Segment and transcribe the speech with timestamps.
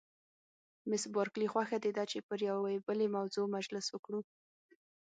[0.89, 4.19] مس بارکلي: خوښه دې ده چې پر یوې بلې موضوع مجلس وکړو؟